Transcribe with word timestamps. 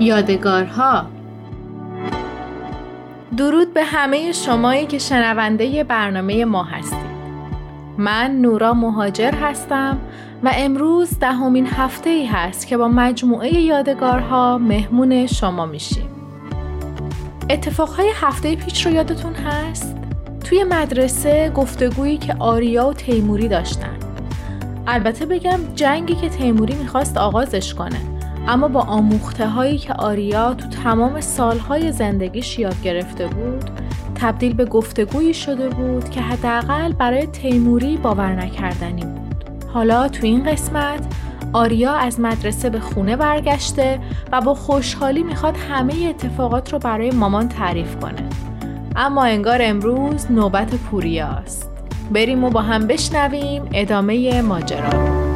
یادگارها. 0.00 1.06
درود 3.36 3.74
به 3.74 3.84
همه 3.84 4.32
شمایی 4.32 4.86
که 4.86 4.98
شنونده 4.98 5.84
برنامه 5.84 6.44
ما 6.44 6.64
هستید. 6.64 7.10
من 7.98 8.30
نورا 8.30 8.74
مهاجر 8.74 9.34
هستم 9.34 9.98
و 10.42 10.52
امروز 10.54 11.18
دهمین 11.18 11.66
هفته 11.66 12.10
ای 12.10 12.26
هست 12.26 12.66
که 12.66 12.76
با 12.76 12.88
مجموعه 12.88 13.54
یادگارها 13.54 14.58
مهمون 14.58 15.26
شما 15.26 15.66
میشیم. 15.66 16.08
اتفاقهای 17.50 18.12
هفته 18.14 18.56
پیچ 18.56 18.86
رو 18.86 18.92
یادتون 18.92 19.34
هست؟ 19.34 19.96
توی 20.44 20.64
مدرسه 20.64 21.52
گفتگویی 21.54 22.16
که 22.16 22.34
آریا 22.38 22.88
و 22.88 22.92
تیموری 22.92 23.48
داشتن. 23.48 23.96
البته 24.86 25.26
بگم 25.26 25.60
جنگی 25.74 26.14
که 26.14 26.28
تیموری 26.28 26.74
می‌خواست 26.74 27.16
آغازش 27.16 27.74
کنه. 27.74 28.19
اما 28.50 28.68
با 28.68 28.80
آموخته 28.80 29.48
هایی 29.48 29.78
که 29.78 29.92
آریا 29.92 30.54
تو 30.54 30.68
تمام 30.68 31.20
سالهای 31.20 31.92
زندگیش 31.92 32.58
یاد 32.58 32.82
گرفته 32.82 33.26
بود 33.26 33.70
تبدیل 34.14 34.54
به 34.54 34.64
گفتگویی 34.64 35.34
شده 35.34 35.68
بود 35.68 36.10
که 36.10 36.20
حداقل 36.20 36.92
برای 36.92 37.26
تیموری 37.26 37.96
باور 37.96 38.34
نکردنی 38.34 39.02
بود. 39.02 39.44
حالا 39.74 40.08
تو 40.08 40.26
این 40.26 40.44
قسمت 40.44 41.06
آریا 41.52 41.92
از 41.92 42.20
مدرسه 42.20 42.70
به 42.70 42.80
خونه 42.80 43.16
برگشته 43.16 44.00
و 44.32 44.40
با 44.40 44.54
خوشحالی 44.54 45.22
می‌خواد 45.22 45.56
همه 45.56 45.94
اتفاقات 46.08 46.72
رو 46.72 46.78
برای 46.78 47.10
مامان 47.10 47.48
تعریف 47.48 47.96
کنه. 47.96 48.28
اما 48.96 49.24
انگار 49.24 49.58
امروز 49.62 50.30
نوبت 50.30 50.74
پوریاست. 50.74 51.70
بریم 52.12 52.44
و 52.44 52.50
با 52.50 52.62
هم 52.62 52.86
بشنویم 52.86 53.62
ادامه 53.72 54.42
ماجرا. 54.42 55.29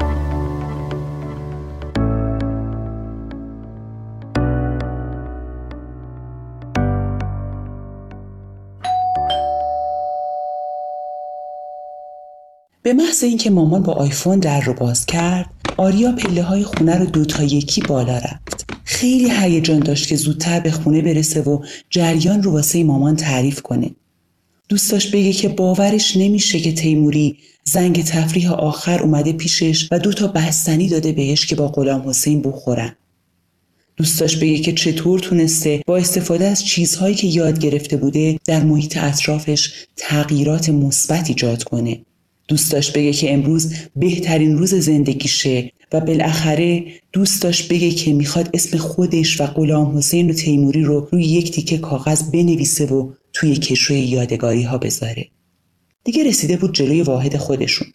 به 12.84 12.92
محض 12.92 13.24
اینکه 13.24 13.50
مامان 13.50 13.82
با 13.82 13.92
آیفون 13.92 14.38
در 14.38 14.60
رو 14.60 14.74
باز 14.74 15.06
کرد 15.06 15.50
آریا 15.77 16.12
پله 16.12 16.42
های 16.42 16.64
خونه 16.64 16.98
رو 16.98 17.06
دو 17.06 17.24
تا 17.24 17.42
یکی 17.42 17.80
بالا 17.80 18.18
رفت. 18.18 18.66
خیلی 18.84 19.30
هیجان 19.30 19.80
داشت 19.80 20.08
که 20.08 20.16
زودتر 20.16 20.60
به 20.60 20.70
خونه 20.70 21.02
برسه 21.02 21.40
و 21.40 21.64
جریان 21.90 22.42
رو 22.42 22.52
واسه 22.52 22.84
مامان 22.84 23.16
تعریف 23.16 23.62
کنه. 23.62 23.90
دوست 24.68 24.92
داشت 24.92 25.14
بگه 25.14 25.32
که 25.32 25.48
باورش 25.48 26.16
نمیشه 26.16 26.60
که 26.60 26.72
تیموری 26.72 27.38
زنگ 27.64 28.05
تفریح 28.05 28.52
آخر 28.52 29.02
اومده 29.02 29.32
پیشش 29.32 29.88
و 29.90 29.98
دو 29.98 30.12
تا 30.12 30.27
بستنی 30.27 30.88
داده 30.88 31.12
بهش 31.12 31.46
که 31.46 31.55
با 31.55 31.68
غلام 31.68 32.08
حسین 32.08 32.42
بخورن. 32.42 32.96
دوست 33.96 34.20
داشت 34.20 34.40
بگه 34.40 34.58
که 34.58 34.72
چطور 34.72 35.20
تونسته 35.20 35.82
با 35.86 35.96
استفاده 35.96 36.44
از 36.44 36.64
چیزهایی 36.64 37.14
که 37.14 37.27
یاد 37.27 37.58
گرفته 37.58 37.96
بوده 37.96 38.38
در 38.44 38.64
محیط 38.64 38.96
اطرافش 38.96 39.72
تغییرات 39.96 40.68
مثبت 40.68 41.28
ایجاد 41.28 41.64
کنه. 41.64 42.00
دوست 42.48 42.73
داشت 42.73 42.92
بگه 42.92 43.12
که 43.12 43.34
امروز 43.34 43.75
بهترین 43.97 44.59
روز 44.59 44.75
زندگیشه 44.75 45.73
و 45.92 46.00
بالاخره 46.00 46.84
دوست 47.12 47.42
داشت 47.42 47.73
بگه 47.73 47.91
که 47.91 48.12
می‌خواد 48.12 48.51
اسم 48.55 48.78
خودش 48.78 49.41
و 49.41 49.47
غلام 49.47 49.98
حسین 49.98 50.31
و 50.31 50.33
تیموری 50.33 50.83
رو 50.83 51.09
روی 51.12 51.25
یک 51.25 51.51
تیکه 51.51 51.78
کاغذ 51.78 52.23
بنویسه 52.23 52.86
و 52.86 53.12
توی 53.33 53.56
کشوی 53.56 54.01
یادگاری 54.01 54.62
ها 54.62 54.78
بذاره. 54.78 55.27
دیگه 56.05 56.25
رسیده 56.25 56.56
بود 56.56 56.75
جلوی 56.75 57.03
واحد 57.03 57.36
خودشون. 57.36 57.89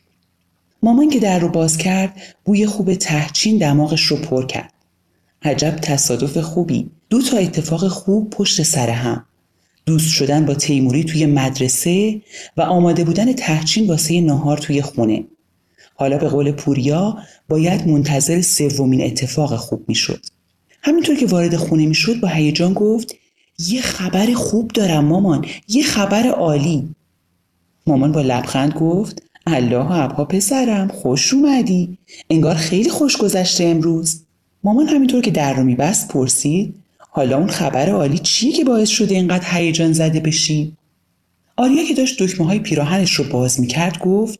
مامان 0.84 1.09
که 1.09 1.19
در 1.19 1.39
رو 1.39 1.50
باز 1.50 1.78
کرد 1.78 2.22
بوی 2.45 2.66
خوب 2.66 2.94
تهچین 2.94 3.58
دماغش 3.58 4.06
رو 4.06 4.17
پر 4.17 4.45
کرد. 4.45 4.73
عجب 5.41 5.75
تصادف 5.81 6.38
خوبی. 6.38 6.89
دو 7.09 7.22
تا 7.22 7.38
اتفاق 7.38 7.88
خوب 7.88 8.30
پشت 8.30 8.63
سر 8.63 8.89
هم. 8.89 9.25
دوست 9.89 10.11
شدن 10.11 10.45
با 10.45 10.53
تیموری 10.53 11.03
توی 11.03 11.25
مدرسه 11.25 12.22
و 12.57 12.61
آماده 12.61 13.03
بودن 13.03 13.33
تهچین 13.33 13.88
واسه 13.88 14.22
ناهار 14.22 14.57
توی 14.57 14.81
خونه. 14.81 15.23
حالا 15.95 16.17
به 16.17 16.27
قول 16.29 16.51
پوریا 16.51 17.17
باید 17.47 17.88
منتظر 17.88 18.41
سومین 18.41 19.01
اتفاق 19.01 19.55
خوب 19.55 19.85
می‌شد. 19.88 20.25
همینطور 20.81 21.16
که 21.16 21.25
وارد 21.25 21.55
خونه 21.55 21.85
می‌شد 21.85 22.19
با 22.19 22.28
هیجان 22.28 22.73
گفت 22.73 23.16
یه 23.67 23.81
خبر 23.81 24.33
خوب 24.33 24.72
دارم 24.72 25.05
مامان 25.05 25.45
یه 25.67 25.83
خبر 25.83 26.28
عالی 26.28 26.89
مامان 27.88 28.11
با 28.11 28.22
لبخند 28.22 28.73
گفت 28.73 29.23
الله 29.47 29.91
ابها 29.91 30.25
پسرم 30.25 30.88
خوش 30.88 31.33
اومدی 31.33 31.97
انگار 32.29 32.55
خیلی 32.55 32.89
خوش 32.89 33.17
گذشته 33.17 33.63
امروز 33.63 34.23
مامان 34.63 34.88
همینطور 34.88 35.22
که 35.22 35.31
در 35.31 35.53
رو 35.53 35.63
میبست 35.63 36.07
پرسید 36.07 36.78
حالا 37.09 37.38
اون 37.38 37.47
خبر 37.47 37.90
عالی 37.90 38.20
چیه 38.20 38.52
که 38.52 38.64
باعث 38.64 38.90
شده 38.90 39.16
اینقدر 39.16 39.47
هیجان 39.50 39.94
زده 39.94 40.20
بشی 40.20 40.74
آریا 41.58 41.86
که 41.86 41.94
داشت 41.94 42.24
دکمه 42.24 42.47
های 42.47 42.59
پیراهنش 42.59 43.14
رو 43.14 43.24
باز 43.24 43.59
می‌کرد 43.59 44.00
گفت 44.00 44.40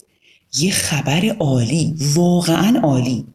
یه 0.58 0.72
خبر 0.72 1.36
عالی 1.40 1.96
واقعا 2.16 2.80
عالی. 2.84 3.26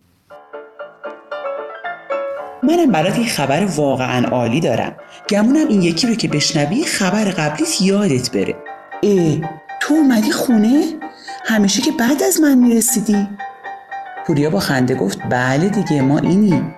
منم 2.62 2.92
برات 2.92 3.18
یه 3.18 3.28
خبر 3.28 3.64
واقعا 3.64 4.28
عالی 4.28 4.60
دارم. 4.60 4.96
گمونم 5.28 5.68
این 5.68 5.82
یکی 5.82 6.06
رو 6.06 6.14
که 6.14 6.28
بشنوی 6.28 6.84
خبر 6.84 7.24
قبلیت 7.24 7.82
یادت 7.82 8.30
بره. 8.30 8.54
اه 9.02 9.50
تو 9.82 9.94
اومدی 9.94 10.32
خونه؟ 10.32 10.84
همیشه 11.44 11.82
که 11.82 11.92
بعد 11.92 12.22
از 12.22 12.40
من 12.40 12.58
می‌رسیدی؟ 12.58 13.28
پوریا 14.26 14.50
با 14.50 14.60
خنده 14.60 14.94
گفت 14.94 15.18
بله 15.30 15.68
دیگه 15.68 16.02
ما 16.02 16.18
اینیم. 16.18 16.74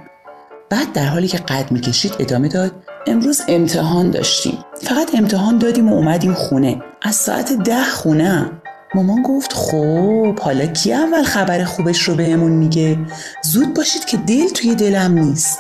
بعد 0.71 0.93
در 0.93 1.07
حالی 1.07 1.29
که 1.29 1.39
قد 1.39 1.73
می‌کشید 1.73 2.17
ادامه 2.19 2.49
داد 2.49 2.73
امروز 3.07 3.43
امتحان 3.49 4.11
داشتیم. 4.11 4.59
فقط 4.83 5.15
امتحان 5.15 5.59
دادیم 5.59 5.93
و 5.93 5.95
اومدیم 5.97 6.35
خونه. 6.35 6.83
از 7.03 7.15
ساعت 7.15 7.53
ده 7.53 7.85
خونه 7.85 8.51
مامان 8.95 9.23
گفت 9.23 9.53
خب 9.53 10.41
حالا 10.41 10.67
کی 10.67 10.93
اول 10.93 11.23
خبر 11.23 11.65
خوبش 11.65 12.03
رو 12.03 12.15
بهمون 12.15 12.53
میگه؟ 12.53 12.99
زود 13.43 13.75
باشید 13.75 14.05
که 14.05 14.17
دل 14.17 14.49
توی 14.49 14.75
دلم 14.75 15.19
نیست. 15.19 15.59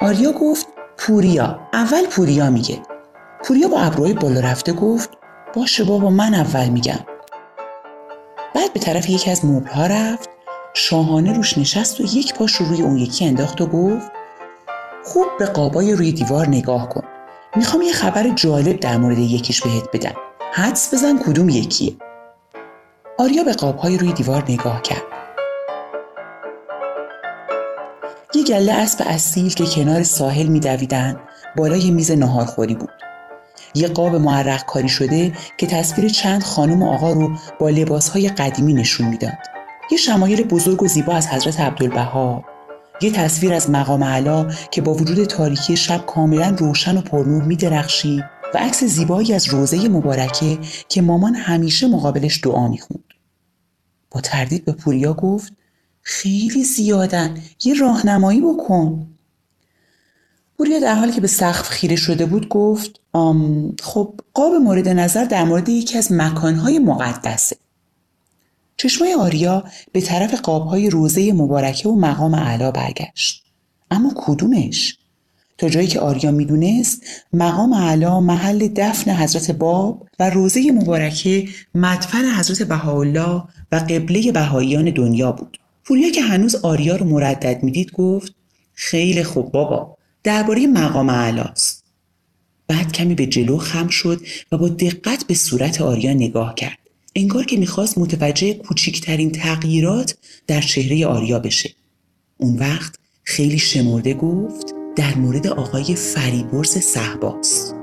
آریا 0.00 0.32
گفت 0.32 0.66
پوریا. 0.98 1.60
اول 1.72 2.06
پوریا 2.06 2.50
میگه. 2.50 2.78
پوریا 3.44 3.68
با 3.68 3.80
ابروهای 3.80 4.12
بالا 4.12 4.40
رفته 4.40 4.72
گفت 4.72 5.10
باشه 5.54 5.84
بابا 5.84 6.10
من 6.10 6.34
اول 6.34 6.68
میگم. 6.68 7.00
بعد 8.54 8.72
به 8.72 8.80
طرف 8.80 9.10
یکی 9.10 9.30
از 9.30 9.44
مبلها 9.44 9.86
رفت. 9.86 10.33
شاهانه 10.76 11.32
روش 11.32 11.58
نشست 11.58 12.00
و 12.00 12.02
یک 12.02 12.34
پاش 12.34 12.54
رو 12.54 12.66
روی 12.66 12.82
اون 12.82 12.98
یکی 12.98 13.26
انداخت 13.26 13.60
و 13.60 13.66
گفت 13.66 14.12
خوب 15.04 15.26
به 15.38 15.46
قابای 15.46 15.92
روی 15.92 16.12
دیوار 16.12 16.48
نگاه 16.48 16.88
کن. 16.88 17.02
می‌خوام 17.56 17.82
یه 17.82 17.92
خبر 17.92 18.28
جالب 18.28 18.80
در 18.80 18.96
مورد 18.96 19.18
یکیش 19.18 19.62
بهت 19.62 19.88
بدم. 19.92 20.14
حدس 20.52 20.94
بزن 20.94 21.18
کدوم 21.18 21.48
یکیه. 21.48 21.92
آریا 23.18 23.44
به 23.44 23.52
قابهای 23.52 23.98
روی 23.98 24.12
دیوار 24.12 24.44
نگاه 24.48 24.82
کرد. 24.82 25.02
یه 28.34 28.44
گله 28.44 28.72
اسب 28.72 29.02
اصیل 29.06 29.54
که 29.54 29.64
کنار 29.66 30.02
ساحل 30.02 30.46
میدویدن 30.46 31.20
بالای 31.56 31.90
میز 31.90 32.10
ناهارخوری 32.10 32.74
بود. 32.74 32.90
یه 33.74 33.88
قاب 33.88 34.14
معرق 34.14 34.64
کاری 34.64 34.88
شده 34.88 35.32
که 35.58 35.66
تصویر 35.66 36.08
چند 36.08 36.42
خانم 36.42 36.82
و 36.82 36.92
آقا 36.92 37.12
رو 37.12 37.30
با 37.60 37.68
لباسهای 37.68 38.28
قدیمی 38.28 38.74
نشون 38.74 39.08
می‌داد. 39.08 39.53
یه 39.90 39.98
شمایل 39.98 40.42
بزرگ 40.42 40.82
و 40.82 40.86
زیبا 40.86 41.12
از 41.12 41.26
حضرت 41.26 41.60
عبدالبها. 41.60 42.44
یه 43.00 43.10
تصویر 43.10 43.52
از 43.52 43.70
مقام 43.70 44.04
علا 44.04 44.50
که 44.70 44.82
با 44.82 44.94
وجود 44.94 45.24
تاریکی 45.24 45.76
شب 45.76 46.06
کاملا 46.06 46.56
روشن 46.58 46.98
و 46.98 47.00
پرنور 47.00 47.42
میدرخشید 47.42 48.24
و 48.54 48.58
عکس 48.58 48.84
زیبایی 48.84 49.32
از 49.32 49.48
روزه 49.48 49.88
مبارکه 49.88 50.58
که 50.88 51.02
مامان 51.02 51.34
همیشه 51.34 51.86
مقابلش 51.86 52.40
دعا 52.44 52.68
می‌خوند. 52.68 53.04
با 54.10 54.20
تردید 54.20 54.64
به 54.64 54.72
پوریا 54.72 55.12
گفت 55.12 55.52
خیلی 56.02 56.64
زیادن 56.64 57.34
یه 57.64 57.74
راهنمایی 57.74 58.40
بکن. 58.40 59.06
پوریا 60.58 60.78
در 60.78 60.94
حالی 60.94 61.12
که 61.12 61.20
به 61.20 61.26
سقف 61.26 61.68
خیره 61.68 61.96
شده 61.96 62.26
بود 62.26 62.48
گفت 62.48 63.00
آم 63.12 63.74
خب 63.82 64.20
قاب 64.34 64.52
مورد 64.52 64.88
نظر 64.88 65.24
در 65.24 65.44
مورد 65.44 65.68
یکی 65.68 65.98
از 65.98 66.12
مکانهای 66.12 66.78
مقدسه. 66.78 67.56
چشمای 68.76 69.14
آریا 69.14 69.64
به 69.92 70.00
طرف 70.00 70.40
قابهای 70.40 70.90
روزه 70.90 71.32
مبارکه 71.32 71.88
و 71.88 71.96
مقام 71.96 72.34
علا 72.34 72.70
برگشت. 72.70 73.44
اما 73.90 74.12
کدومش؟ 74.16 74.96
تا 75.58 75.68
جایی 75.68 75.86
که 75.86 76.00
آریا 76.00 76.30
می‌دونست 76.30 77.02
مقام 77.32 77.74
علا 77.74 78.20
محل 78.20 78.68
دفن 78.68 79.10
حضرت 79.10 79.50
باب 79.50 80.06
و 80.18 80.30
روزه 80.30 80.72
مبارکه 80.72 81.48
مدفن 81.74 82.24
حضرت 82.24 82.62
بهاءالله 82.62 83.42
و 83.72 83.76
قبله 83.76 84.32
بهاییان 84.32 84.90
دنیا 84.90 85.32
بود. 85.32 85.58
پوریا 85.84 86.10
که 86.10 86.22
هنوز 86.22 86.54
آریا 86.54 86.96
رو 86.96 87.06
مردد 87.06 87.62
می‌دید 87.62 87.92
گفت 87.92 88.34
خیلی 88.74 89.24
خوب 89.24 89.52
بابا 89.52 89.96
درباره 90.22 90.66
مقام 90.66 91.10
علاست 91.10 91.84
بعد 92.68 92.92
کمی 92.92 93.14
به 93.14 93.26
جلو 93.26 93.58
خم 93.58 93.88
شد 93.88 94.20
و 94.52 94.58
با 94.58 94.68
دقت 94.68 95.24
به 95.26 95.34
صورت 95.34 95.80
آریا 95.80 96.14
نگاه 96.14 96.54
کرد. 96.54 96.78
انگار 97.16 97.44
که 97.44 97.56
می‌خواست 97.56 97.98
متوجه 97.98 98.54
کوچکترین 98.54 99.30
تغییرات 99.30 100.16
در 100.46 100.60
چهره 100.60 101.06
آریا 101.06 101.38
بشه. 101.38 101.70
اون 102.38 102.56
وقت 102.58 102.94
خیلی 103.24 103.58
شمرده 103.58 104.14
گفت 104.14 104.74
در 104.96 105.14
مورد 105.14 105.46
آقای 105.46 105.94
فریبرز 105.94 106.78
صحباست 106.78 107.74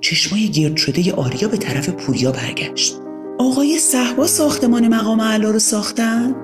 چشمای 0.00 0.48
گرد 0.48 0.76
شده 0.76 1.12
آریا 1.12 1.48
به 1.48 1.56
طرف 1.56 1.88
پوریا 1.88 2.32
برگشت. 2.32 2.94
آقای 3.38 3.78
صحبا 3.78 4.26
ساختمان 4.26 4.88
مقام 4.88 5.20
علا 5.20 5.50
رو 5.50 5.58
ساختن؟ 5.58 6.34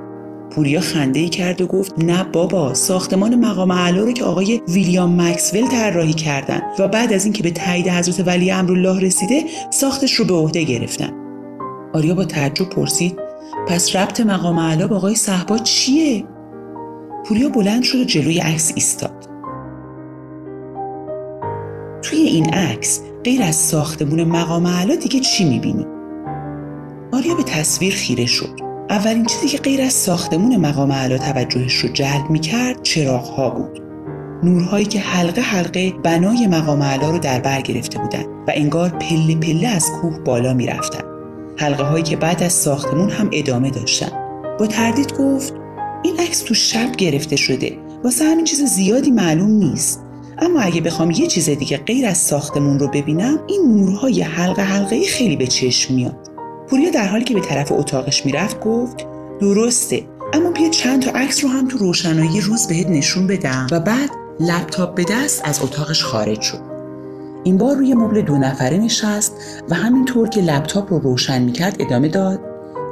پوریا 0.51 0.81
خنده 0.81 1.21
ای 1.21 1.29
کرد 1.29 1.61
و 1.61 1.67
گفت 1.67 1.99
نه 1.99 2.25
بابا 2.25 2.75
ساختمان 2.75 3.35
مقام 3.35 3.73
علا 3.73 4.05
رو 4.05 4.13
که 4.13 4.25
آقای 4.25 4.61
ویلیام 4.69 5.23
مکسول 5.23 5.69
طراحی 5.69 6.13
کردن 6.13 6.63
و 6.79 6.89
بعد 6.89 7.13
از 7.13 7.25
اینکه 7.25 7.43
به 7.43 7.51
تایید 7.51 7.89
حضرت 7.89 8.27
ولی 8.27 8.51
امرالله 8.51 9.01
رسیده 9.01 9.45
ساختش 9.71 10.15
رو 10.15 10.25
به 10.25 10.35
عهده 10.35 10.63
گرفتن. 10.63 11.26
آریا 11.97 12.15
با 12.15 12.25
تعجب 12.25 12.69
پرسید 12.69 13.19
پس 13.69 13.97
ربط 13.97 14.21
مقام 14.21 14.59
علا 14.59 14.87
با 14.87 14.97
آقای 14.97 15.15
صحبا 15.15 15.59
چیه؟ 15.59 16.25
پوریا 17.27 17.49
بلند 17.49 17.83
شد 17.83 17.99
و 17.99 18.05
جلوی 18.05 18.39
عکس 18.39 18.73
ایستاد. 18.75 19.29
توی 22.03 22.19
این 22.19 22.55
عکس 22.55 23.01
غیر 23.25 23.43
از 23.43 23.55
ساختمون 23.55 24.25
مقام 24.25 24.67
علا 24.67 24.95
دیگه 24.97 25.21
چی 25.21 25.45
می‌بینی؟ 25.45 25.87
آریا 27.13 27.35
به 27.35 27.43
تصویر 27.43 27.95
خیره 27.95 28.27
شد. 28.27 28.61
اولین 28.91 29.25
چیزی 29.25 29.49
که 29.49 29.59
غیر 29.59 29.83
از 29.83 29.93
ساختمون 29.93 30.57
مقام 30.57 30.93
علا 30.93 31.19
توجهش 31.19 31.75
رو 31.75 31.89
جلب 31.89 32.31
می‌کرد 32.31 32.83
چراغها 32.83 33.51
بود. 33.51 33.83
نورهایی 34.43 34.87
که 34.87 35.01
حلقه 35.01 35.41
حلقه 35.41 35.93
بنای 36.03 36.47
مقام 36.47 36.83
علا 36.83 37.11
رو 37.11 37.19
در 37.19 37.41
بر 37.41 37.61
گرفته 37.61 37.99
بودند 37.99 38.27
و 38.49 38.53
انگار 38.55 38.89
پله 38.89 39.37
پله 39.37 39.69
از 39.69 39.91
کوه 40.01 40.19
بالا 40.19 40.55
می‌رفتن. 40.55 41.16
حلقه 41.57 41.85
هایی 41.85 42.05
که 42.05 42.17
بعد 42.17 42.43
از 42.43 42.53
ساختمون 42.53 43.11
هم 43.11 43.29
ادامه 43.33 43.71
داشتن. 43.71 44.11
با 44.59 44.67
تردید 44.67 45.13
گفت 45.19 45.55
این 46.03 46.21
عکس 46.21 46.41
تو 46.41 46.55
شب 46.55 46.93
گرفته 46.93 47.37
شده. 47.37 47.79
واسه 48.05 48.25
همین 48.25 48.45
چیز 48.45 48.65
زیادی 48.65 49.11
معلوم 49.11 49.51
نیست. 49.51 50.03
اما 50.39 50.61
اگه 50.61 50.81
بخوام 50.81 51.11
یه 51.11 51.27
چیز 51.27 51.51
دیگه 51.51 51.77
غیر 51.77 52.07
از 52.07 52.19
ساختمون 52.19 52.79
رو 52.79 52.89
ببینم 52.89 53.39
این 53.47 53.63
نورهای 53.75 54.23
حلقه 54.23 54.63
حلقه 54.63 55.07
خیلی 55.07 55.37
به 55.37 55.47
چشم 55.47 55.95
میاد. 55.95 56.17
پوریا 56.69 56.91
در 56.91 57.07
حالی 57.07 57.25
که 57.25 57.35
به 57.35 57.41
طرف 57.41 57.73
اتاقش 57.73 58.27
می‌رفت 58.27 58.61
گفت 58.61 58.97
درسته. 59.41 60.03
اما 60.33 60.51
بیا 60.51 60.69
چند 60.69 61.03
تا 61.03 61.11
عکس 61.11 61.45
رو 61.45 61.51
هم 61.51 61.69
تو 61.69 61.79
روشنایی 61.79 62.41
روز 62.41 62.67
بهت 62.67 62.87
نشون 62.87 63.27
بدم. 63.27 63.67
و 63.71 63.81
بعد 63.81 64.11
لپتاپ 64.41 64.95
به 64.95 65.05
دست 65.11 65.43
از 65.45 65.63
اتاقش 65.63 66.05
خارج 66.05 66.41
شد. 66.41 66.76
این 67.47 67.59
بار 67.59 67.77
روی 67.77 67.95
مبل 67.95 68.23
دو 68.23 68.39
نفره 68.39 68.77
نشست 68.77 69.33
و 69.69 69.75
همینطور 69.75 70.29
که 70.29 70.41
لپتاپ 70.41 70.93
رو 70.93 70.99
روشن 70.99 71.43
می‌کرد 71.43 71.77
ادامه 71.79 72.09
داد. 72.09 72.41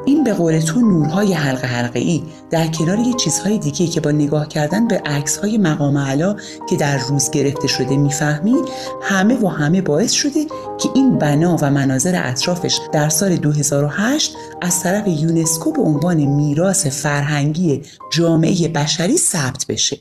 این 0.04 0.24
به 0.24 0.32
قول 0.32 0.60
تو 0.60 0.80
نورهای 0.80 1.32
حلقه 1.32 1.66
حلقه 1.66 1.98
ای 1.98 2.22
در 2.50 2.66
کنار 2.66 2.98
یه 2.98 3.12
چیزهای 3.12 3.58
دیگه 3.58 3.86
که 3.86 4.00
با 4.00 4.10
نگاه 4.10 4.48
کردن 4.48 4.88
به 4.88 5.02
عکس 5.06 5.36
های 5.36 5.58
مقام 5.58 5.98
علا 5.98 6.36
که 6.68 6.76
در 6.76 6.98
روز 6.98 7.30
گرفته 7.30 7.68
شده 7.68 7.96
می‌فهمی 7.96 8.54
همه 9.02 9.34
و 9.34 9.48
همه 9.48 9.82
باعث 9.82 10.12
شده 10.12 10.44
که 10.78 10.88
این 10.94 11.18
بنا 11.18 11.56
و 11.60 11.70
مناظر 11.70 12.20
اطرافش 12.24 12.80
در 12.92 13.08
سال 13.08 13.36
2008 13.36 14.36
از 14.62 14.82
طرف 14.82 15.08
یونسکو 15.08 15.72
به 15.72 15.82
عنوان 15.82 16.16
میراث 16.16 16.86
فرهنگی 16.86 17.82
جامعه 18.12 18.68
بشری 18.68 19.16
ثبت 19.16 19.66
بشه. 19.68 19.98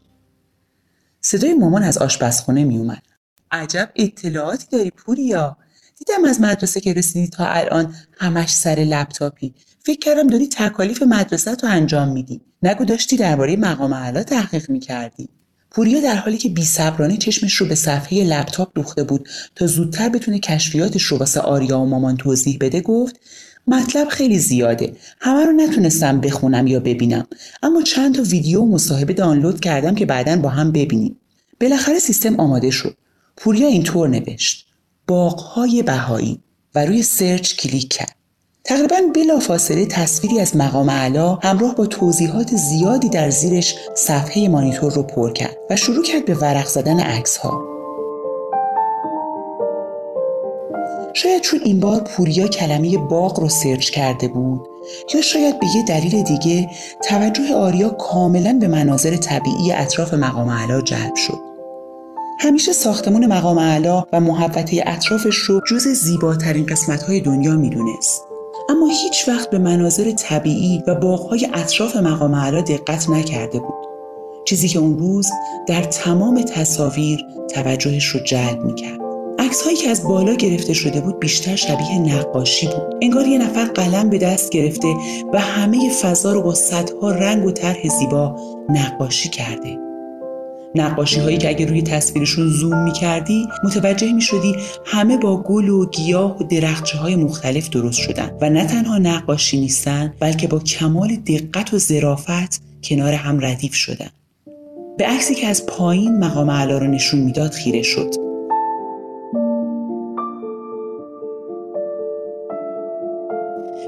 صدای 1.21 1.53
مامان 1.53 1.83
از 1.83 1.97
آشپزخونه 1.97 2.63
میومد 2.63 3.12
عجب 3.53 3.89
اطلاعاتی 3.95 4.65
داری 4.71 4.91
پوریا؟ 4.91 5.57
دیدم 5.99 6.25
از 6.25 6.41
مدرسه 6.41 6.79
که 6.79 6.93
رسیدی 6.93 7.27
تا 7.27 7.45
الان 7.45 7.95
همش 8.17 8.53
سر 8.53 8.75
لپتاپی. 8.75 9.53
فکر 9.83 9.99
کردم 9.99 10.27
داری 10.27 10.47
تکالیف 10.47 11.03
مدرسه 11.03 11.51
رو 11.51 11.69
انجام 11.69 12.11
میدی. 12.11 12.41
نگو 12.63 12.85
داشتی 12.85 13.17
درباره 13.17 13.55
مقام 13.55 13.93
اعلا 13.93 14.23
تحقیق 14.23 14.69
می‌کردی. 14.69 15.29
پوریا 15.71 16.01
در 16.01 16.15
حالی 16.15 16.37
که 16.37 16.49
بیصبرانه 16.49 17.17
چشمش 17.17 17.55
رو 17.55 17.65
به 17.65 17.75
صفحه 17.75 18.23
لپتاپ 18.23 18.71
دوخته 18.75 19.03
بود 19.03 19.29
تا 19.55 19.67
زودتر 19.67 20.09
بتونه 20.09 20.39
کشفیاتش 20.39 21.03
رو 21.03 21.17
واسه 21.17 21.39
آریا 21.39 21.79
و 21.79 21.85
مامان 21.85 22.17
توضیح 22.17 22.57
بده 22.61 22.81
گفت 22.81 23.19
مطلب 23.67 24.07
خیلی 24.07 24.39
زیاده. 24.39 24.95
همه 25.19 25.45
رو 25.45 25.51
نتونستم 25.51 26.21
بخونم 26.21 26.67
یا 26.67 26.79
ببینم. 26.79 27.27
اما 27.63 27.81
چند 27.81 28.15
تا 28.15 28.23
ویدیو 28.23 28.61
و 28.61 28.71
مصاحبه 28.71 29.13
دانلود 29.13 29.59
کردم 29.59 29.95
که 29.95 30.05
بعدا 30.05 30.35
با 30.35 30.49
هم 30.49 30.71
ببینیم. 30.71 31.17
بالاخره 31.61 31.99
سیستم 31.99 32.39
آماده 32.39 32.71
شد. 32.71 32.97
پوریا 33.37 33.67
اینطور 33.67 34.09
نوشت 34.09 34.67
باغهای 35.07 35.83
بهایی 35.83 36.39
و 36.75 36.85
روی 36.85 37.03
search 37.03 37.55
کلیک 37.55 37.93
کرد 37.93 38.15
تقریبا 38.63 38.95
بلافاصله 39.15 39.85
تصویری 39.85 40.39
از 40.39 40.57
مقام 40.57 40.89
اعلی 40.89 41.35
همراه 41.35 41.75
با 41.75 41.85
توضیحات 41.85 42.55
زیادی 42.55 43.09
در 43.09 43.29
زیرش 43.29 43.75
صفحه 43.95 44.47
مانیتور 44.47 44.93
رو 44.93 45.03
پر 45.03 45.31
کرد 45.31 45.57
و 45.69 45.75
شروع 45.75 46.03
کرد 46.03 46.25
به 46.25 46.33
ورق 46.33 46.67
زدن 46.67 46.99
عکس 46.99 47.37
ها. 47.37 47.73
شاید 51.13 51.41
چون 51.41 51.59
این 51.63 51.79
بار 51.79 51.99
پوریا 51.99 52.47
کلمه 52.47 52.97
باغ 52.97 53.39
رو 53.39 53.49
search 53.49 53.89
کرده 53.89 54.27
بود 54.27 54.61
یا 55.15 55.21
شاید 55.21 55.59
به 55.59 55.67
یه 55.75 55.83
دلیل 55.83 56.23
دیگه 56.23 56.69
توجه 57.03 57.55
آریا 57.55 57.89
کاملا 57.89 58.57
به 58.59 58.67
مناظر 58.67 59.15
طبیعی 59.15 59.71
اطراف 59.71 60.13
مقام 60.13 60.49
علا 60.49 60.81
جلب 60.81 61.15
شد. 61.15 61.52
همیشه 62.39 62.73
ساختمون 62.73 63.25
مقام 63.25 63.59
علا 63.59 64.03
و 64.13 64.19
محوطه 64.19 64.83
اطرافش 64.85 65.35
رو 65.35 65.61
جز 65.69 65.87
زیباترین 65.87 66.65
قسمتهای 66.65 67.21
دنیا 67.21 67.55
می‌دونست. 67.55 68.21
اما 68.69 68.87
هیچ 68.87 69.27
وقت 69.27 69.49
به 69.49 69.57
مناظر 69.57 70.11
طبیعی 70.11 70.83
و 70.87 70.95
باغهای 70.95 71.47
اطراف 71.53 71.95
مقام 71.95 72.35
علا 72.35 72.61
دقت 72.61 73.09
نکرده 73.09 73.59
بود. 73.59 73.73
چیزی 74.45 74.67
که 74.67 74.79
اون 74.79 74.97
روز 74.99 75.29
در 75.67 75.83
تمام 75.83 76.41
تصاویر 76.41 77.19
توجهش 77.53 78.05
رو 78.05 78.19
جلب 78.19 78.63
می‌کرد. 78.63 78.99
عکس 79.39 79.61
هایی 79.61 79.75
که 79.75 79.89
از 79.89 80.03
بالا 80.03 80.33
گرفته 80.33 80.73
شده 80.73 81.01
بود 81.01 81.19
بیشتر 81.19 81.55
شبیه 81.55 81.99
نقاشی 81.99 82.67
بود. 82.67 82.95
انگار 83.01 83.27
یه 83.27 83.37
نفر 83.37 83.65
قلم 83.65 84.09
به 84.09 84.17
دست 84.17 84.49
گرفته 84.49 84.87
و 85.33 85.39
همه 85.39 85.89
فضا 85.89 86.33
رو 86.33 86.41
با 86.41 86.53
صدها 86.53 87.11
رنگ 87.11 87.45
و 87.45 87.51
طرح 87.51 87.87
زیبا 87.99 88.35
نقاشی 88.69 89.29
کرده. 89.29 89.82
نقاشی 90.75 91.19
هایی 91.19 91.37
که 91.37 91.49
اگر 91.49 91.67
روی 91.67 91.81
تصویرشون 91.81 92.47
زوم 92.47 92.83
می 92.83 92.91
کردی 92.91 93.47
متوجه 93.63 94.13
می 94.13 94.21
شدی 94.21 94.55
همه 94.85 95.17
با 95.17 95.43
گل 95.43 95.69
و 95.69 95.89
گیاه 95.89 96.37
و 96.37 96.43
درخچه 96.43 96.97
های 96.97 97.15
مختلف 97.15 97.69
درست 97.69 97.99
شدن. 97.99 98.31
و 98.41 98.49
نه 98.49 98.65
تنها 98.65 98.97
نقاشی 98.97 99.59
نیستن 99.59 100.13
بلکه 100.19 100.47
با 100.47 100.59
کمال 100.59 101.15
دقت 101.15 101.73
و 101.73 101.77
ظرافت 101.77 102.61
کنار 102.83 103.13
هم 103.13 103.45
ردیف 103.45 103.73
شدن. 103.73 104.09
به 104.97 105.05
عکسی 105.05 105.35
که 105.35 105.47
از 105.47 105.65
پایین 105.65 106.17
مقام 106.17 106.51
علا 106.51 106.77
رو 106.77 106.87
نشون 106.87 107.19
می‌داد 107.19 107.51
خیره 107.51 107.81
شد. 107.81 108.22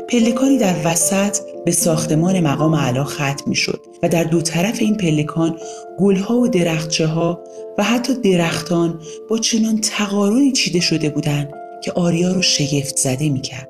پلکانی 0.10 0.58
در 0.58 0.76
وسط 0.86 1.38
به 1.66 1.72
ساختمان 1.72 2.40
مقام 2.40 2.76
علا 2.76 3.04
ختم 3.04 3.44
می 3.48 3.56
شد 3.56 3.86
و 4.04 4.10
در 4.10 4.24
دو 4.24 4.42
طرف 4.42 4.82
این 4.82 4.98
پلکان 4.98 5.58
گلها 6.00 6.38
و 6.38 6.48
درختچه 6.48 7.08
ها 7.08 7.44
و 7.78 7.84
حتی 7.84 8.14
درختان 8.22 9.00
با 9.30 9.38
چنان 9.38 9.82
تقارنی 9.82 10.52
چیده 10.52 10.80
شده 10.80 11.10
بودند 11.10 11.50
که 11.84 11.92
آریا 11.92 12.32
رو 12.32 12.42
شگفت 12.42 12.98
زده 12.98 13.30
می 13.30 13.42
کرد. 13.42 13.70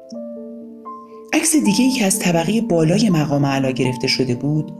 عکس 1.33 1.55
دیگه 1.55 1.83
ای 1.83 1.91
که 1.91 2.05
از 2.05 2.19
طبقه 2.19 2.61
بالای 2.61 3.09
مقام 3.09 3.45
علا 3.45 3.71
گرفته 3.71 4.07
شده 4.07 4.35
بود 4.35 4.71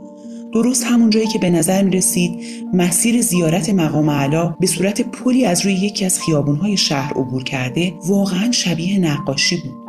درست 0.52 0.84
همون 0.84 1.10
جایی 1.10 1.26
که 1.26 1.38
به 1.38 1.50
نظر 1.50 1.82
می 1.82 1.90
رسید 1.90 2.30
مسیر 2.72 3.22
زیارت 3.22 3.70
مقام 3.70 4.10
علا 4.10 4.56
به 4.60 4.66
صورت 4.66 5.00
پلی 5.00 5.44
از 5.44 5.64
روی 5.64 5.74
یکی 5.74 6.04
از 6.04 6.20
خیابونهای 6.20 6.76
شهر 6.76 7.12
عبور 7.12 7.44
کرده 7.44 7.94
واقعا 8.06 8.52
شبیه 8.52 8.98
نقاشی 8.98 9.56
بود. 9.56 9.85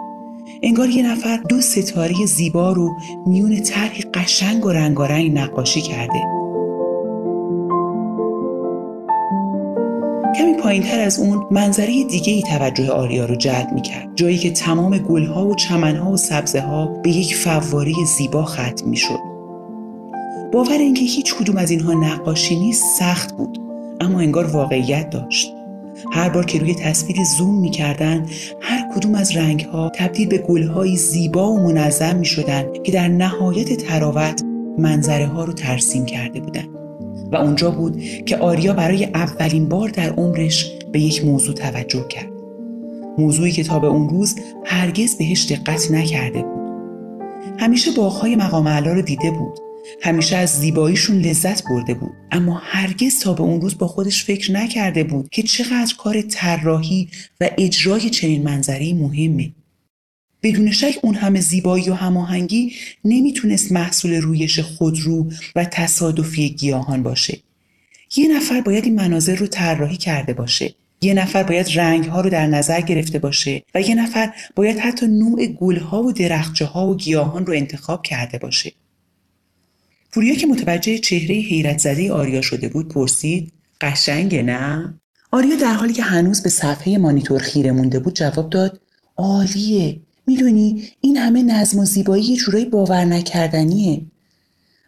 انگار 0.64 0.90
یه 0.90 1.12
نفر 1.12 1.38
دو 1.50 1.62
ستاره 1.62 2.26
زیبا 2.26 2.72
رو 2.72 2.96
میون 3.26 3.62
طرحی 3.62 4.04
قشنگ 4.14 4.66
و 4.66 4.70
رنگارنگ 4.70 5.38
نقاشی 5.38 5.82
کرده. 5.82 6.38
کمی 10.38 10.54
پایین 10.54 10.84
تر 10.84 11.00
از 11.00 11.20
اون 11.20 11.48
منظره 11.52 12.04
دیگه 12.04 12.34
ای 12.34 12.42
توجه 12.42 12.92
آریا 12.92 13.26
رو 13.26 13.36
جلب 13.36 13.72
می 13.74 13.82
کرد 13.82 14.10
جایی 14.16 14.38
که 14.38 14.52
تمام 14.52 14.98
گلها 14.98 15.48
و 15.48 15.56
چمنها 15.56 16.12
و 16.12 16.18
سبزه 16.18 16.62
ها 16.62 16.86
به 16.86 17.10
یک 17.10 17.36
فواره 17.36 17.94
زیبا 18.18 18.44
ختم 18.44 18.90
می 18.90 18.98
شد 18.98 19.20
باور 20.52 20.78
اینکه 20.78 21.06
هیچ 21.06 21.36
کدوم 21.36 21.58
از 21.58 21.72
اینها 21.72 21.94
نقاشی 21.94 22.56
نیست 22.56 22.84
سخت 23.00 23.38
بود 23.38 23.60
اما 24.02 24.20
انگار 24.20 24.46
واقعیت 24.46 25.10
داشت. 25.10 25.57
هر 26.12 26.30
بار 26.30 26.46
که 26.46 26.60
روی 26.60 26.75
تصویر 26.75 27.18
زوم 27.24 27.60
می 27.60 27.70
کردن 27.70 28.25
هر 28.62 28.89
کدوم 28.96 29.16
از 29.16 29.36
رنگ 29.36 29.62
ها 29.62 29.92
تبدیل 29.96 30.27
به 30.27 30.38
گل 30.38 30.96
زیبا 30.96 31.51
و 31.51 31.60
منظم 31.60 32.16
می 32.16 32.25
شدن 32.25 32.66
که 32.84 32.92
در 32.92 33.08
نهایت 33.08 33.74
تراوت 33.74 34.42
منظره 34.77 35.25
ها 35.25 35.44
رو 35.44 35.54
ترسیم 35.54 36.06
کرده 36.06 36.39
بودند. 36.39 36.70
و 37.32 37.36
اونجا 37.36 37.72
بود 37.72 38.01
که 38.01 38.38
آریا 38.38 38.74
برای 38.74 39.06
اولین 39.06 39.70
بار 39.70 39.89
در 39.89 40.10
عمرش 40.10 40.72
به 40.92 41.00
یک 41.00 41.25
موضوع 41.25 41.56
توجه 41.56 42.08
کرد. 42.08 42.32
موضوعی 43.18 43.51
که 43.51 43.63
تا 43.63 43.80
به 43.80 43.88
اون 43.88 44.10
روز 44.10 44.36
هرگز 44.66 45.18
بهش 45.18 45.51
دقت 45.51 45.92
نکرده 45.92 46.42
بود. 46.42 46.68
همیشه 47.60 47.92
باغهای 47.92 48.36
مقام 48.36 48.68
علا 48.68 48.94
رو 48.94 49.01
دیده 49.01 49.32
بود 49.32 49.66
همیشه 50.01 50.36
از 50.36 50.60
زیباییشون 50.60 51.22
لذت 51.22 51.63
برده 51.63 51.94
بود. 51.94 52.12
اما 52.32 52.62
هرگز 52.63 53.20
تا 53.20 53.34
به 53.34 53.41
اون 53.41 53.62
روز 53.62 53.77
با 53.77 53.88
خودش 53.88 54.24
فکر 54.24 54.51
نکرده 54.51 55.03
بود 55.03 55.29
که 55.29 55.44
چقدر 55.44 55.94
کار 55.98 56.22
طراحی 56.22 57.10
و 57.41 57.50
اجرای 57.58 58.10
چنین 58.10 58.44
منظری 58.44 58.94
مهمه. 58.94 59.51
بدون 60.44 60.72
شک 60.72 61.00
اون 61.01 61.15
همه 61.15 61.41
زیبایی 61.41 61.89
و 61.89 61.94
هماهنگی 61.94 62.74
نمی‌تونست 63.06 63.72
محصول 63.72 64.13
رویش 64.13 64.60
خودرو 64.60 65.32
و 65.56 65.65
تصادفی 65.65 66.50
گیاهان 66.50 67.03
باشه. 67.03 67.38
یه 68.15 68.36
نفر 68.36 68.62
باید 68.62 68.86
این 68.86 68.96
مناظر 68.96 69.36
رو 69.36 69.48
طراحی 69.48 69.98
کرده 69.98 70.34
باشه. 70.34 70.74
یه 71.01 71.13
نفر 71.13 71.44
باید 71.44 71.79
رنگ 71.79 72.06
ها 72.06 72.22
رو 72.22 72.29
در 72.29 72.48
نظر 72.48 72.82
گرفته 72.82 73.20
باشه 73.20 73.63
و 73.75 73.82
یه 73.82 73.96
نفر 73.96 74.34
باید 74.56 74.79
حتی 74.79 75.08
نوع 75.08 75.46
گل 75.46 75.79
ها 75.79 76.03
و 76.03 76.12
درخچه 76.12 76.65
ها 76.65 76.88
و 76.88 76.98
گیاهان 76.98 77.46
رو 77.46 77.53
انتخاب 77.53 78.03
کرده 78.03 78.38
باشه. 78.38 78.72
پوریا 80.12 80.36
که 80.36 80.48
متوجه 80.48 80.98
چهره 80.98 81.36
حیرت 81.36 81.78
زده 81.78 82.12
آریا 82.12 82.42
شده 82.42 82.70
بود 82.70 82.90
پرسید 82.90 83.54
قشنگه 83.82 84.44
نه؟ 84.44 84.94
آریا 85.32 85.56
در 85.56 85.74
حالی 85.74 85.94
که 85.94 86.04
هنوز 86.04 86.44
به 86.44 86.50
صفحه 86.50 86.98
مانیتور 86.98 87.40
خیره 87.40 87.72
مونده 87.72 88.00
بود 88.00 88.14
جواب 88.14 88.50
داد 88.50 88.82
عالیه. 89.18 90.00
می‌دونی 90.28 90.84
این 91.02 91.18
همه 91.18 91.44
نظم 91.44 91.80
و 91.80 91.86
زیبایی 91.86 92.24
یه 92.24 92.36
جورایی 92.36 92.66
باور 92.66 93.06
نکردنیه. 93.06 94.02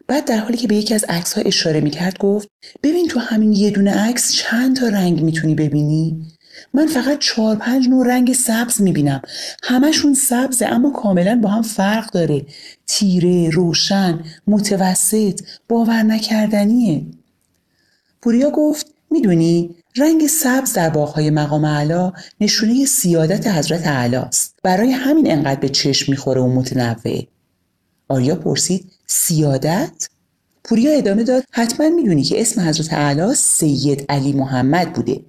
بعد 0.06 0.24
در 0.24 0.38
حالی 0.38 0.56
که 0.56 0.68
به 0.68 0.76
یکی 0.76 0.94
از 0.94 1.04
عکس 1.08 1.32
ها 1.32 1.42
اشاره 1.42 1.80
می‌کرد 1.80 2.18
گفت 2.18 2.48
ببین 2.82 3.08
تو 3.08 3.20
همین 3.20 3.52
یه 3.52 3.70
دونه 3.70 3.90
عکس 3.90 4.32
چند 4.32 4.76
تا 4.76 4.88
رنگ 4.88 5.22
می‌تونی 5.22 5.54
ببینی؟ 5.54 6.26
من 6.74 6.86
فقط 6.86 7.18
چهار 7.18 7.56
پنج 7.56 7.88
نوع 7.88 8.06
رنگ 8.06 8.32
سبز 8.32 8.82
می‌بینم. 8.82 9.22
همشون 9.62 10.14
سبزه 10.14 10.66
اما 10.66 10.90
کاملا 10.90 11.40
با 11.42 11.48
هم 11.48 11.62
فرق 11.62 12.10
داره. 12.10 12.46
تیره، 12.86 13.50
روشن، 13.50 14.24
متوسط، 14.46 15.40
باور 15.68 16.02
نکردنیه 16.02 17.06
پوریا 18.22 18.50
گفت 18.50 18.86
می‌دونی 19.10 19.74
رنگ 19.96 20.26
سبز 20.26 20.72
در 20.72 20.90
باغهای 20.90 21.30
مقام 21.30 21.66
علا 21.66 22.12
نشونه 22.40 22.84
سیادت 22.84 23.46
حضرت 23.46 23.86
است. 23.86 24.54
برای 24.62 24.90
همین 24.90 25.32
انقدر 25.32 25.60
به 25.60 25.68
چشم 25.68 26.12
می‌خوره 26.12 26.40
و 26.40 26.54
متنوعه 26.54 27.26
آریا 28.08 28.34
پرسید 28.34 28.92
سیادت؟ 29.06 30.08
پوریا 30.64 30.92
ادامه 30.92 31.22
داد 31.24 31.44
حتما 31.50 31.88
می‌دونی 31.88 32.22
که 32.22 32.40
اسم 32.40 32.60
حضرت 32.60 32.92
اعلی 32.92 33.34
سید 33.34 34.04
علی 34.08 34.32
محمد 34.32 34.92
بوده. 34.92 35.20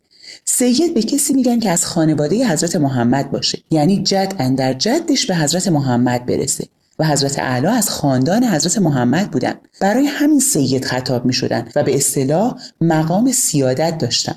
سید 0.46 0.94
به 0.94 1.02
کسی 1.02 1.34
میگن 1.34 1.60
که 1.60 1.70
از 1.70 1.86
خانواده 1.86 2.48
حضرت 2.48 2.76
محمد 2.76 3.32
باشه. 3.32 3.60
یعنی 3.72 4.04
جد 4.04 4.34
اندر 4.40 4.74
جدش 4.74 5.26
به 5.26 5.36
حضرت 5.36 5.68
محمد 5.68 6.26
برسه. 6.26 6.68
و 7.00 7.06
حضرت 7.06 7.40
اعلی 7.40 7.68
از 7.68 7.90
خاندان 7.90 8.44
حضرت 8.44 8.78
محمد 8.78 9.32
بودن. 9.32 9.54
برای 9.82 10.06
همین 10.06 10.40
سید 10.40 10.86
خطاب 10.86 11.26
می 11.26 11.34
شدن 11.34 11.68
و 11.76 11.84
به 11.84 11.96
اصطلاح 11.96 12.56
مقام 12.82 13.32
سیادت 13.32 13.98
داشتن. 13.98 14.36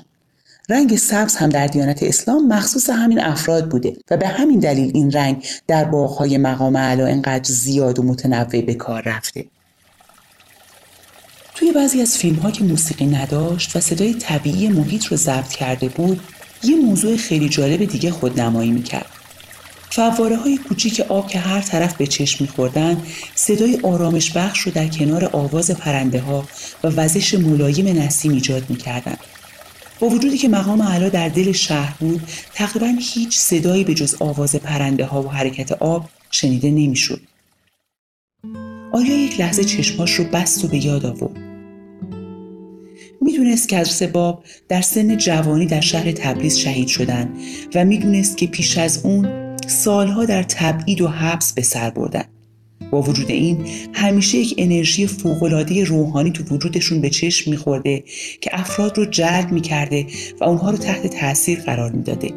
رنگ 0.69 0.97
سبز 0.97 1.35
هم 1.35 1.49
در 1.49 1.67
دیانت 1.67 2.03
اسلام 2.03 2.47
مخصوص 2.47 2.89
همین 2.89 3.19
افراد 3.19 3.69
بوده. 3.69 3.97
و 4.11 4.17
به 4.17 4.27
همین 4.27 4.59
دلیل 4.59 4.91
این 4.93 5.11
رنگ 5.11 5.45
در 5.67 5.83
باغهای 5.83 6.37
مقام 6.37 6.77
علا 6.77 7.05
انقدر 7.05 7.51
زیاد 7.51 7.99
و 7.99 8.03
متنوع 8.03 8.61
به 8.61 8.73
کار 8.73 9.03
رفته. 9.05 9.45
توی 11.55 11.71
بعضی 11.71 12.01
از 12.01 12.17
فیلم 12.17 12.35
ها 12.35 12.51
که 12.51 12.63
موسیقی 12.63 13.05
نداشت 13.05 13.75
و 13.75 13.79
صدای 13.79 14.13
طبیعی 14.13 14.67
محیط 14.67 15.05
رو 15.05 15.17
ضبط 15.17 15.49
کرده 15.49 15.89
بود 15.89 16.19
یه 16.63 16.75
موضوع 16.75 17.17
خیلی 17.17 17.49
جالب 17.49 17.85
دیگه 17.85 18.11
خودنمایی 18.11 18.71
می‌کرد. 18.71 19.05
فواره 19.91 20.37
های 20.37 20.57
کوچیک 20.57 20.99
آب 20.99 21.27
که 21.27 21.39
هر 21.39 21.61
طرف 21.61 21.97
به 21.97 22.07
چشم 22.07 22.43
میخوردن 22.43 23.03
صدای 23.35 23.79
آرامش 23.83 24.31
بخش 24.31 24.59
رو 24.59 24.71
در 24.71 24.87
کنار 24.87 25.29
آواز 25.33 25.71
پرنده 25.71 26.19
ها 26.19 26.47
و 26.83 26.87
وزش 26.87 27.33
ملایم 27.33 28.01
نسیم 28.01 28.31
ایجاد 28.31 28.69
می‌کردند 28.69 29.19
با 29.99 30.07
وجودی 30.07 30.37
که 30.37 30.49
مقام 30.49 30.81
علا 30.81 31.09
در 31.09 31.29
دل 31.29 31.51
شهر 31.51 31.95
بود 31.99 32.21
تقریبا 32.53 32.93
هیچ 32.99 33.37
صدایی 33.37 33.83
به 33.83 33.93
جز 33.93 34.15
آواز 34.19 34.55
پرنده 34.55 35.05
ها 35.05 35.23
و 35.23 35.31
حرکت 35.31 35.71
آب 35.71 36.09
شنیده 36.31 36.71
نمی‌شد. 36.71 37.21
آیا 38.93 39.25
یک 39.25 39.39
لحظه 39.39 39.63
چشماش 39.63 40.13
رو 40.13 40.23
بست 40.23 40.65
و 40.65 40.67
به 40.67 40.85
یاد 40.85 41.05
آورد؟ 41.05 41.44
می‌دونست 43.37 43.69
که 43.69 43.77
حضرت 43.77 44.11
باب 44.11 44.43
در 44.69 44.81
سن 44.81 45.17
جوانی 45.17 45.65
در 45.65 45.81
شهر 45.81 46.11
تبریز 46.11 46.57
شهید 46.57 46.87
شدند 46.87 47.29
و 47.75 47.85
می‌دونست 47.85 48.37
که 48.37 48.47
پیش 48.47 48.77
از 48.77 49.05
اون 49.05 49.27
سالها 49.67 50.25
در 50.25 50.43
تبعید 50.43 51.01
و 51.01 51.07
حبس 51.07 51.53
به 51.53 51.61
سر 51.61 51.89
بردن. 51.89 52.23
با 52.91 53.01
وجود 53.01 53.31
این 53.31 53.65
همیشه 53.93 54.37
یک 54.37 54.55
انرژی 54.57 55.07
فوقالعاده 55.07 55.83
روحانی 55.83 56.31
تو 56.31 56.55
وجودشون 56.55 57.01
به 57.01 57.09
چشم 57.09 57.51
میخورده 57.51 58.03
که 58.41 58.49
افراد 58.53 58.97
رو 58.97 59.05
جلب 59.05 59.51
می‌کرده 59.51 60.05
و 60.41 60.43
اونها 60.43 60.71
رو 60.71 60.77
تحت 60.77 61.07
تاثیر 61.07 61.59
قرار 61.59 61.91
می‌داده 61.91 62.31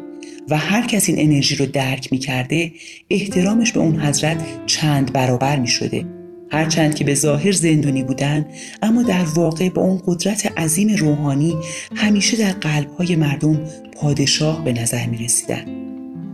و 0.49 0.57
هر 0.57 0.87
کس 0.87 1.09
این 1.09 1.19
انرژی 1.19 1.55
رو 1.55 1.65
درک 1.65 2.11
می‌کرده 2.11 2.71
احترامش 3.09 3.71
به 3.71 3.79
اون 3.79 3.99
حضرت 3.99 4.37
چند 4.65 5.13
برابر 5.13 5.59
می‌شده. 5.59 6.18
هرچند 6.51 6.95
که 6.95 7.03
به 7.03 7.15
ظاهر 7.15 7.51
زندونی 7.51 8.03
بودن 8.03 8.45
اما 8.81 9.03
در 9.03 9.23
واقع 9.35 9.69
با 9.69 9.81
اون 9.81 10.01
قدرت 10.05 10.59
عظیم 10.59 10.95
روحانی 10.95 11.57
همیشه 11.95 12.37
در 12.37 12.51
قلبهای 12.51 13.15
مردم 13.15 13.59
پادشاه 13.93 14.63
به 14.63 14.73
نظر 14.73 15.05
می 15.05 15.17
رسیدن. 15.17 15.65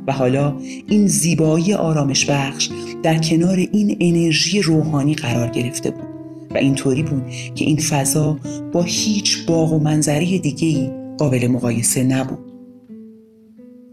و 0.07 0.11
حالا 0.11 0.57
این 0.87 1.07
زیبایی 1.07 1.73
آرامش 1.73 2.25
بخش 2.25 2.69
در 3.03 3.17
کنار 3.17 3.57
این 3.57 3.97
انرژی 3.99 4.61
روحانی 4.61 5.13
قرار 5.15 5.49
گرفته 5.49 5.91
بود 5.91 6.07
و 6.49 6.57
اینطوری 6.57 7.03
بود 7.03 7.23
که 7.55 7.65
این 7.65 7.77
فضا 7.77 8.39
با 8.73 8.83
هیچ 8.83 9.45
باغ 9.45 9.73
و 9.73 9.79
منظری 9.79 10.39
دیگه 10.39 10.91
قابل 11.17 11.47
مقایسه 11.47 12.03
نبود. 12.03 12.39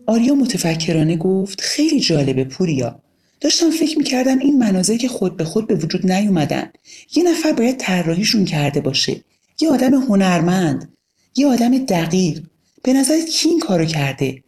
آریا 0.07 0.35
متفکرانه 0.35 1.17
گفت 1.17 1.61
خیلی 1.61 2.00
جالبه 2.00 2.45
پوریا 2.45 3.01
داشتم 3.43 3.71
فکر 3.71 3.99
می‌کردم 3.99 4.39
این 4.39 4.59
مناظر 4.59 4.97
که 4.97 5.09
خود 5.09 5.37
به 5.37 5.45
خود 5.45 5.67
به 5.67 5.75
وجود 5.75 6.13
نیومدن 6.13 6.71
یه 7.17 7.25
نفر 7.25 7.53
باید 7.53 7.77
طراحیشون 7.77 8.45
کرده 8.45 8.81
باشه. 8.81 9.25
یه 9.61 9.71
آدم 9.71 9.95
هنرمند 9.95 10.97
یه 11.37 11.47
آدم 11.47 11.79
دقیق. 11.79 12.43
به 12.83 12.93
نظرت 12.93 13.27
کی 13.27 13.49
این 13.49 13.61
کارو 13.61 13.85
کرده؟ 13.85 14.43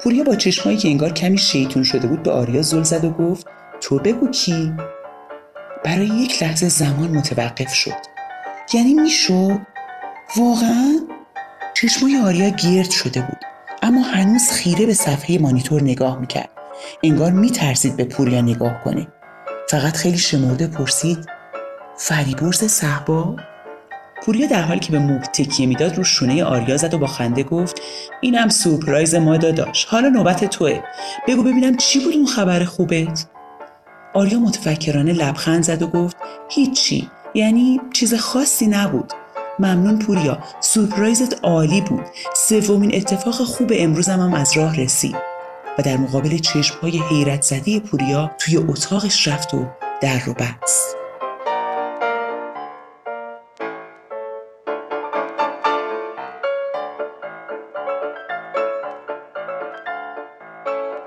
پوریا 0.00 0.24
با 0.24 0.34
چشمایی 0.34 0.78
که 0.78 0.88
انگار 0.88 1.12
کمی 1.12 1.38
شیطون 1.38 1.82
شده 1.82 2.06
بود 2.06 2.22
به 2.22 2.30
آریا 2.30 2.62
زل 2.62 2.82
زد 2.82 3.04
و 3.04 3.10
گفت 3.10 3.46
تو 3.80 3.98
بگو 3.98 4.30
کی؟ 4.30 4.72
برای 5.84 6.06
یک 6.06 6.42
لحظه 6.42 6.68
زمان 6.68 7.10
متوقف 7.10 7.74
شد. 7.74 7.96
یعنی 8.74 8.94
می‌شد 8.94 9.60
واقعا؟ 10.36 11.00
چشمای 11.74 12.16
آریا 12.16 12.48
گرد 12.48 12.90
شده 12.90 13.20
بود 13.20 13.38
اما 13.82 14.02
هنوز 14.02 14.50
خیره 14.50 14.86
به 14.86 14.94
صفحه 14.94 15.38
مانیتور 15.38 15.82
نگاه 15.82 16.20
می‌کرد. 16.20 16.61
انگار 17.02 17.32
میترسید 17.32 17.96
به 17.96 18.04
پوریا 18.04 18.40
نگاه 18.40 18.84
کنه. 18.84 19.06
فقط 19.68 19.96
خیلی 19.96 20.18
شمرده 20.18 20.66
پرسید 20.66 21.26
فریبرز 21.96 22.64
صحبا 22.64 23.36
پوریا 24.22 24.46
در 24.46 24.62
حالی 24.62 24.80
که 24.80 24.92
به 24.92 24.98
موب 24.98 25.22
تکیه 25.22 25.66
می‌داد 25.66 25.96
رو 25.96 26.04
شونه 26.04 26.44
آریا 26.44 26.76
زد 26.76 26.94
و 26.94 26.98
با 26.98 27.06
خنده 27.06 27.42
گفت 27.42 27.80
اینم 28.20 28.48
سورپرایز 28.48 29.14
ما 29.14 29.36
داداش. 29.36 29.84
حالا 29.84 30.08
نوبت 30.08 30.44
توه. 30.44 30.80
بگو 31.28 31.42
ببینم 31.42 31.76
چی 31.76 32.04
بود 32.04 32.14
اون 32.14 32.26
خبر 32.26 32.64
خوبت؟ 32.64 33.26
آریا 34.14 34.38
متفکرانه 34.38 35.12
لبخند 35.12 35.62
زد 35.62 35.82
و 35.82 35.86
گفت 35.86 36.16
هیچی. 36.48 37.10
یعنی 37.34 37.80
چیز 37.92 38.14
خاصی 38.14 38.66
نبود. 38.66 39.12
ممنون 39.58 39.98
پوریا. 39.98 40.38
سورپرایزت 40.60 41.44
عالی 41.44 41.80
بود. 41.80 42.04
سومین 42.34 42.94
اتفاق 42.94 43.34
خوب 43.34 43.72
امروزم 43.74 44.20
هم 44.20 44.34
از 44.34 44.56
راه 44.56 44.76
رسید. 44.76 45.31
و 45.78 45.82
در 45.82 45.96
مقابل 45.96 46.38
چشمهای 46.38 46.98
حیرت 46.98 47.42
زده‌ی 47.42 47.80
پوریا 47.80 48.30
توی 48.38 48.56
اتاقش 48.56 49.28
رفت 49.28 49.54
و 49.54 49.66
در 50.00 50.18
رو 50.18 50.34
بست 50.34 50.96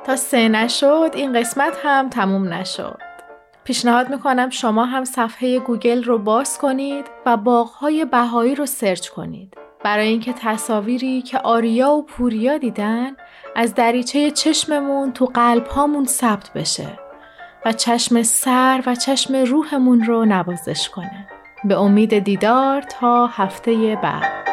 تا 0.06 0.16
سه 0.16 0.48
نشد 0.48 1.12
این 1.14 1.40
قسمت 1.40 1.74
هم 1.84 2.10
تموم 2.10 2.54
نشد. 2.54 2.98
پیشنهاد 3.64 4.10
می‌کنم 4.10 4.50
شما 4.50 4.86
هم 4.86 5.06
صفحه 5.06 5.60
گوگل 5.60 6.04
رو 6.04 6.18
باز 6.18 6.58
کنید 6.58 7.06
و 7.26 7.38
باغهای 7.38 8.06
بهایی 8.06 8.56
رو 8.56 8.66
search 8.66 9.10
کنید. 9.10 9.65
برای 9.86 10.08
اینکه 10.08 10.34
تصاویری 10.34 11.22
که 11.22 11.38
آریا 11.38 11.92
و 11.92 12.06
پوریا 12.06 12.58
دیدن 12.58 13.12
از 13.56 13.76
دریچه 13.76 14.32
چشممون 14.32 15.14
تو 15.14 15.26
قلب 15.26 15.68
هامون 15.68 16.06
ثبت 16.06 16.54
بشه 16.54 17.00
و 17.66 17.74
چشم 17.74 18.24
سر 18.24 18.84
و 18.86 18.96
چشم 18.96 19.36
روحمون 19.36 20.04
رو 20.06 20.26
نوازش 20.26 20.90
کنه. 20.90 21.28
به 21.64 21.80
امید 21.80 22.20
دیدار 22.20 22.82
تا 22.82 23.28
هفته 23.28 24.00
بعد. 24.04 24.45